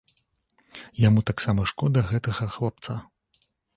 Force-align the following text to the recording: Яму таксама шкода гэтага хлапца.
Яму 1.07 1.21
таксама 1.29 1.65
шкода 1.73 1.99
гэтага 2.13 2.49
хлапца. 2.57 2.97